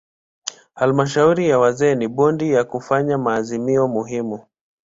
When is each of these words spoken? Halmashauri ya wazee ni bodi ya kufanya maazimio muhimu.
Halmashauri 0.73 1.49
ya 1.49 1.59
wazee 1.59 1.95
ni 1.95 2.07
bodi 2.07 2.51
ya 2.51 2.63
kufanya 2.63 3.17
maazimio 3.17 3.87
muhimu. 3.87 4.43